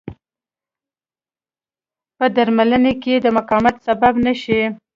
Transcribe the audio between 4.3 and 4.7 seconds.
شي.